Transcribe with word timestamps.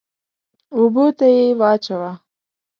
اوبو 0.75 1.05
ته 1.17 1.25
يې 1.35 1.45
واچوه. 1.59 2.11